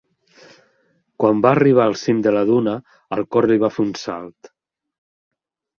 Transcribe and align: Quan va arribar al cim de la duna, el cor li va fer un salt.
Quan 1.23 1.43
va 1.47 1.51
arribar 1.57 1.85
al 1.85 1.95
cim 2.05 2.23
de 2.29 2.33
la 2.39 2.43
duna, 2.53 2.75
el 3.19 3.25
cor 3.37 3.51
li 3.53 3.61
va 3.67 3.73
fer 3.77 3.87
un 3.89 3.95
salt. 4.07 4.53